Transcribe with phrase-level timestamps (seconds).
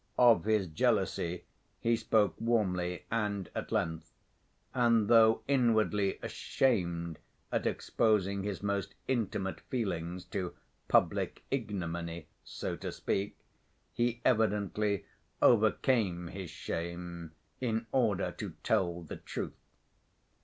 [0.17, 1.45] Of his jealousy
[1.79, 4.11] he spoke warmly and at length,
[4.73, 7.19] and though inwardly ashamed
[7.51, 10.55] at exposing his most intimate feelings to
[10.87, 13.37] "public ignominy," so to speak,
[13.93, 15.05] he evidently
[15.39, 19.53] overcame his shame in order to tell the truth.